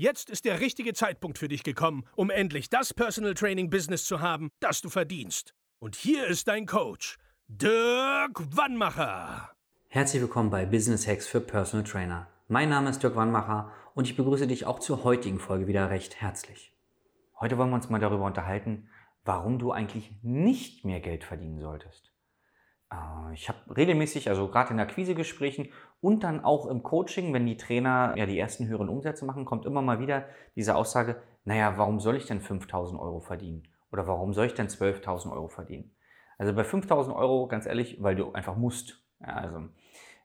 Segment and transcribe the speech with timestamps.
[0.00, 4.20] Jetzt ist der richtige Zeitpunkt für dich gekommen, um endlich das Personal Training Business zu
[4.20, 5.56] haben, das du verdienst.
[5.80, 7.18] Und hier ist dein Coach,
[7.48, 9.50] Dirk Wannmacher.
[9.88, 12.28] Herzlich willkommen bei Business Hacks für Personal Trainer.
[12.46, 16.20] Mein Name ist Dirk Wannmacher und ich begrüße dich auch zur heutigen Folge wieder recht
[16.20, 16.72] herzlich.
[17.40, 18.88] Heute wollen wir uns mal darüber unterhalten,
[19.24, 22.07] warum du eigentlich nicht mehr Geld verdienen solltest.
[22.92, 25.68] Äh, ich habe regelmäßig, also gerade in Akquisegesprächen
[26.00, 29.66] und dann auch im Coaching, wenn die Trainer ja die ersten höheren Umsätze machen, kommt
[29.66, 33.68] immer mal wieder diese Aussage, naja, warum soll ich denn 5000 Euro verdienen?
[33.90, 35.94] Oder warum soll ich denn 12.000 Euro verdienen?
[36.36, 39.02] Also bei 5000 Euro, ganz ehrlich, weil du einfach musst.
[39.20, 39.68] Ja, also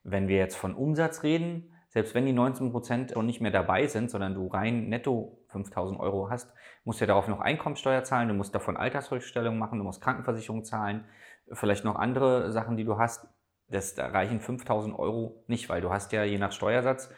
[0.03, 4.09] wenn wir jetzt von Umsatz reden, selbst wenn die 19% schon nicht mehr dabei sind,
[4.09, 6.51] sondern du rein netto 5000 Euro hast,
[6.83, 10.65] musst du ja darauf noch Einkommensteuer zahlen, du musst davon Altersrückstellung machen, du musst Krankenversicherung
[10.65, 11.05] zahlen,
[11.51, 13.27] vielleicht noch andere Sachen, die du hast.
[13.67, 17.13] Das da reichen 5000 Euro nicht, weil du hast ja je nach Steuersatz,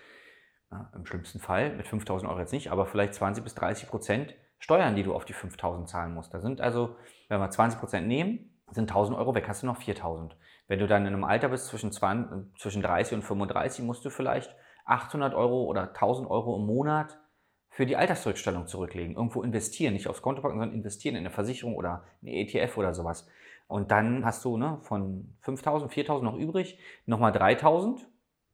[0.94, 4.96] im schlimmsten Fall mit 5000 Euro jetzt nicht, aber vielleicht 20 bis 30 Prozent Steuern,
[4.96, 6.34] die du auf die 5000 zahlen musst.
[6.34, 6.98] Da sind also,
[7.30, 10.36] wenn wir 20 Prozent nehmen, sind 1000 Euro weg, hast du noch 4000.
[10.68, 14.10] Wenn du dann in einem Alter bist zwischen, 20, zwischen 30 und 35, musst du
[14.10, 17.20] vielleicht 800 Euro oder 1000 Euro im Monat
[17.70, 19.16] für die Altersrückstellung zurücklegen.
[19.16, 22.94] Irgendwo investieren, nicht aufs Konto packen, sondern investieren in eine Versicherung oder eine ETF oder
[22.94, 23.28] sowas.
[23.68, 28.00] Und dann hast du ne, von 5.000, 4.000 noch übrig, nochmal 3.000,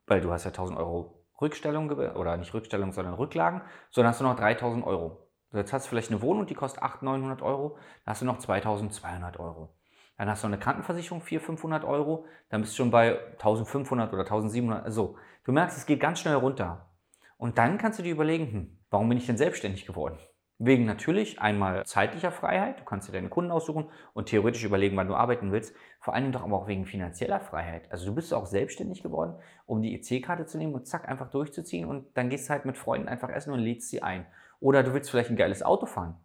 [0.07, 4.23] weil du hast ja 1.000 Euro Rückstellung, oder nicht Rückstellung, sondern Rücklagen, sondern hast du
[4.23, 5.27] noch 3.000 Euro.
[5.53, 8.39] Jetzt hast du vielleicht eine Wohnung, die kostet 800, 900 Euro, dann hast du noch
[8.39, 9.75] 2.200 Euro.
[10.21, 14.23] Dann hast du eine Krankenversicherung, 400, 500 Euro, dann bist du schon bei 1.500 oder
[14.23, 14.91] 1.700.
[14.91, 16.91] So, du merkst, es geht ganz schnell runter.
[17.37, 20.19] Und dann kannst du dir überlegen, hm, warum bin ich denn selbstständig geworden?
[20.59, 25.07] Wegen natürlich einmal zeitlicher Freiheit, du kannst dir deine Kunden aussuchen und theoretisch überlegen, wann
[25.07, 27.91] du arbeiten willst, vor allen Dingen doch aber auch wegen finanzieller Freiheit.
[27.91, 31.89] Also du bist auch selbstständig geworden, um die EC-Karte zu nehmen und zack, einfach durchzuziehen
[31.89, 34.27] und dann gehst du halt mit Freunden einfach essen und lädst sie ein.
[34.59, 36.19] Oder du willst vielleicht ein geiles Auto fahren.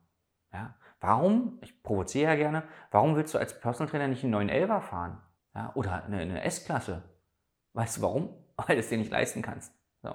[0.52, 0.74] Ja?
[1.00, 4.80] Warum, ich provoziere ja gerne, warum willst du als Personal Trainer nicht einen neuen Elva
[4.80, 5.20] fahren?
[5.54, 5.72] Ja?
[5.74, 7.02] Oder eine, eine S-Klasse?
[7.74, 8.34] Weißt du warum?
[8.56, 9.74] Weil du es dir nicht leisten kannst.
[10.02, 10.14] So.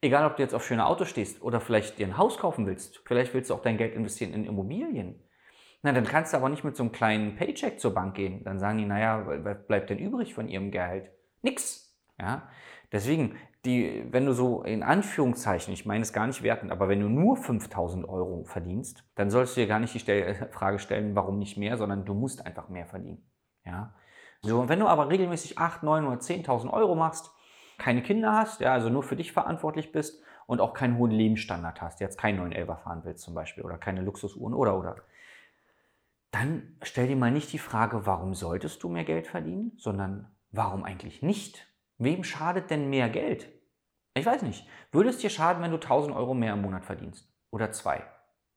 [0.00, 3.02] Egal, ob du jetzt auf schöne Autos stehst oder vielleicht dir ein Haus kaufen willst,
[3.04, 5.22] vielleicht willst du auch dein Geld investieren in Immobilien.
[5.82, 8.44] Na, dann kannst du aber nicht mit so einem kleinen Paycheck zur Bank gehen.
[8.44, 11.10] Dann sagen die, naja, was bleibt denn übrig von ihrem Gehalt?
[11.42, 11.96] Nix.
[12.18, 12.48] Ja?
[12.92, 17.00] Deswegen, die, wenn du so in Anführungszeichen, ich meine es gar nicht wertend, aber wenn
[17.00, 21.38] du nur 5000 Euro verdienst, dann sollst du dir gar nicht die Frage stellen, warum
[21.38, 23.30] nicht mehr, sondern du musst einfach mehr verdienen.
[23.64, 23.94] Ja?
[24.42, 27.30] So, und wenn du aber regelmäßig 8, 9 oder 10.000 Euro machst,
[27.76, 31.82] keine Kinder hast, ja, also nur für dich verantwortlich bist und auch keinen hohen Lebensstandard
[31.82, 34.96] hast, jetzt keinen neuen Elber fahren willst zum Beispiel oder keine Luxusuhren oder oder,
[36.30, 40.84] dann stell dir mal nicht die Frage, warum solltest du mehr Geld verdienen, sondern warum
[40.84, 41.69] eigentlich nicht?
[42.00, 43.48] Wem schadet denn mehr Geld?
[44.14, 44.66] Ich weiß nicht.
[44.90, 47.32] Würde es dir schaden, wenn du 1000 Euro mehr im Monat verdienst?
[47.52, 48.02] Oder zwei?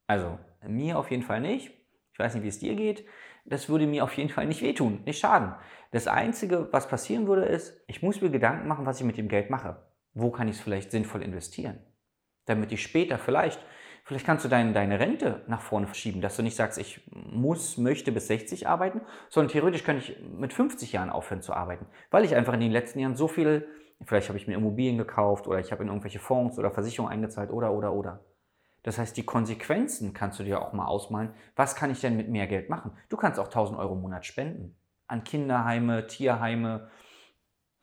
[0.08, 1.70] Also, mir auf jeden Fall nicht.
[2.12, 3.06] Ich weiß nicht, wie es dir geht
[3.44, 5.54] das würde mir auf jeden Fall nicht wehtun, nicht schaden.
[5.90, 9.28] Das Einzige, was passieren würde, ist, ich muss mir Gedanken machen, was ich mit dem
[9.28, 9.76] Geld mache.
[10.14, 11.78] Wo kann ich es vielleicht sinnvoll investieren?
[12.46, 13.64] Damit ich später vielleicht,
[14.04, 17.78] vielleicht kannst du dein, deine Rente nach vorne verschieben, dass du nicht sagst, ich muss,
[17.78, 22.24] möchte bis 60 arbeiten, sondern theoretisch kann ich mit 50 Jahren aufhören zu arbeiten, weil
[22.24, 23.66] ich einfach in den letzten Jahren so viel,
[24.04, 27.50] vielleicht habe ich mir Immobilien gekauft oder ich habe in irgendwelche Fonds oder Versicherungen eingezahlt
[27.50, 28.20] oder, oder, oder.
[28.84, 31.30] Das heißt, die Konsequenzen kannst du dir auch mal ausmalen.
[31.56, 32.92] Was kann ich denn mit mehr Geld machen?
[33.08, 34.76] Du kannst auch 1000 Euro im Monat spenden.
[35.06, 36.90] An Kinderheime, Tierheime,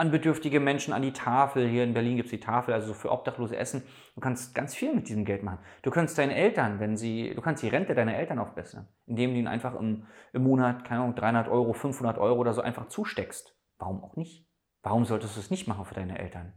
[0.02, 1.68] an bedürftige Menschen, an die Tafel.
[1.68, 3.84] Hier in Berlin gibt es die Tafel, also für Obdachlose Essen.
[4.16, 5.60] Du kannst ganz viel mit diesem Geld machen.
[5.84, 9.38] Du kannst deinen Eltern, wenn sie, du kannst die Rente deiner Eltern aufbessern, indem du
[9.38, 13.56] ihnen einfach im, im Monat, keine Ahnung, 300 Euro, 500 Euro oder so einfach zusteckst.
[13.78, 14.50] Warum auch nicht?
[14.82, 16.54] Warum solltest du es nicht machen für deine Eltern?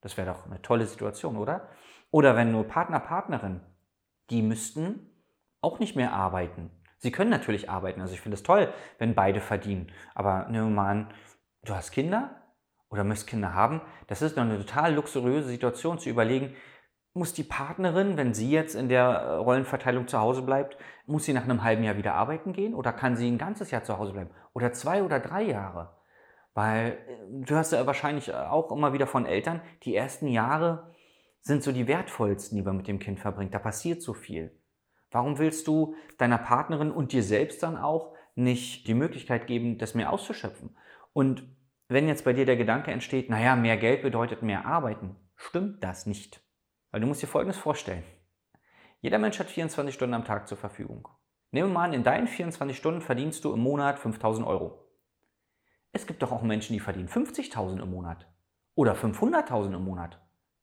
[0.00, 1.68] Das wäre doch eine tolle Situation, oder?
[2.10, 3.60] Oder wenn du Partner, Partnerin,
[4.28, 5.08] die müssten
[5.60, 6.72] auch nicht mehr arbeiten.
[6.98, 8.00] Sie können natürlich arbeiten.
[8.00, 9.92] Also ich finde es toll, wenn beide verdienen.
[10.16, 11.14] Aber nehmen wir mal an,
[11.62, 12.41] du hast Kinder
[12.92, 13.80] oder möchtest Kinder haben.
[14.06, 16.54] Das ist doch eine total luxuriöse Situation zu überlegen,
[17.14, 21.32] muss die Partnerin, wenn sie jetzt in der äh, Rollenverteilung zu Hause bleibt, muss sie
[21.32, 24.12] nach einem halben Jahr wieder arbeiten gehen oder kann sie ein ganzes Jahr zu Hause
[24.12, 24.30] bleiben?
[24.54, 25.96] Oder zwei oder drei Jahre?
[26.54, 30.90] Weil äh, du hast ja wahrscheinlich auch immer wieder von Eltern, die ersten Jahre
[31.40, 33.52] sind so die wertvollsten, die man mit dem Kind verbringt.
[33.52, 34.58] Da passiert so viel.
[35.10, 39.94] Warum willst du deiner Partnerin und dir selbst dann auch nicht die Möglichkeit geben, das
[39.94, 40.76] mehr auszuschöpfen?
[41.12, 41.44] Und
[41.92, 46.06] wenn jetzt bei dir der Gedanke entsteht, naja, mehr Geld bedeutet mehr Arbeiten, stimmt das
[46.06, 46.40] nicht.
[46.90, 48.04] Weil du musst dir Folgendes vorstellen.
[49.00, 51.08] Jeder Mensch hat 24 Stunden am Tag zur Verfügung.
[51.50, 54.88] Nehmen wir mal an, in deinen 24 Stunden verdienst du im Monat 5000 Euro.
[55.92, 58.26] Es gibt doch auch Menschen, die verdienen 50.000 im Monat
[58.74, 60.20] oder 500.000 im Monat.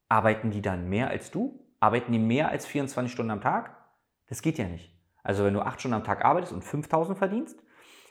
[0.07, 1.59] Arbeiten die dann mehr als du?
[1.79, 3.77] Arbeiten die mehr als 24 Stunden am Tag?
[4.27, 4.91] Das geht ja nicht.
[5.21, 7.61] Also wenn du 8 Stunden am Tag arbeitest und 5.000 verdienst,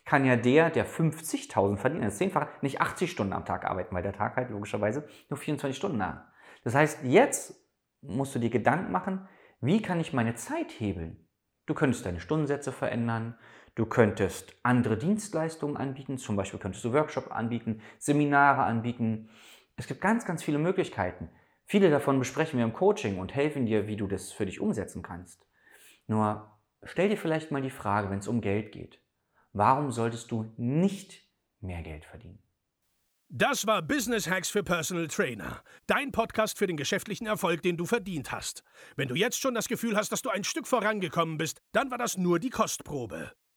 [0.08, 4.02] kann ja der, der 50.000 verdient, das zehnfache, nicht 80 Stunden am Tag arbeiten, weil
[4.02, 6.24] der Tag halt logischerweise nur 24 Stunden hat.
[6.64, 7.62] Das heißt, jetzt
[8.00, 9.28] musst du dir Gedanken machen,
[9.60, 11.28] wie kann ich meine Zeit hebeln?
[11.66, 13.36] Du könntest deine Stundensätze verändern,
[13.74, 19.28] du könntest andere Dienstleistungen anbieten, zum Beispiel könntest du Workshops anbieten, Seminare anbieten.
[19.76, 21.28] Es gibt ganz, ganz viele Möglichkeiten.
[21.66, 25.02] Viele davon besprechen wir im Coaching und helfen dir, wie du das für dich umsetzen
[25.02, 25.46] kannst.
[26.06, 29.02] Nur stell dir vielleicht mal die Frage, wenn es um Geld geht.
[29.52, 31.24] Warum solltest du nicht
[31.60, 32.42] mehr Geld verdienen?
[33.30, 35.62] Das war Business Hacks für Personal Trainer.
[35.86, 38.64] Dein Podcast für den geschäftlichen Erfolg, den du verdient hast.
[38.96, 41.98] Wenn du jetzt schon das Gefühl hast, dass du ein Stück vorangekommen bist, dann war
[41.98, 43.32] das nur die Kostprobe.